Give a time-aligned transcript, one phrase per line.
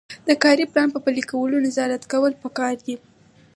[0.27, 2.95] د کاري پلان په پلي کولو نظارت کول پکار دي.